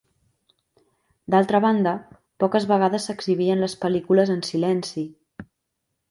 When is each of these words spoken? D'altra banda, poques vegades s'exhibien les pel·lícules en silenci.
D'altra 1.33 1.59
banda, 1.65 1.91
poques 2.43 2.65
vegades 2.71 3.05
s'exhibien 3.09 3.61
les 3.65 3.75
pel·lícules 3.83 4.31
en 4.37 4.41
silenci. 4.49 5.05